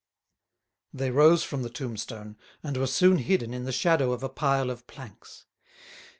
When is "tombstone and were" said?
1.69-2.87